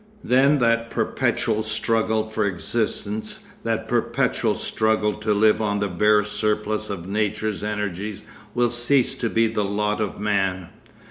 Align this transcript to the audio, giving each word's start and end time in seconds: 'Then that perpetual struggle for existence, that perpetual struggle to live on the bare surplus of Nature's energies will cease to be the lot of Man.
'Then 0.23 0.57
that 0.57 0.89
perpetual 0.89 1.61
struggle 1.61 2.27
for 2.27 2.43
existence, 2.47 3.41
that 3.63 3.87
perpetual 3.87 4.55
struggle 4.55 5.13
to 5.13 5.31
live 5.31 5.61
on 5.61 5.77
the 5.77 5.87
bare 5.87 6.23
surplus 6.23 6.89
of 6.89 7.07
Nature's 7.07 7.61
energies 7.61 8.23
will 8.55 8.69
cease 8.69 9.13
to 9.13 9.29
be 9.29 9.45
the 9.45 9.63
lot 9.63 10.01
of 10.01 10.19
Man. 10.19 10.69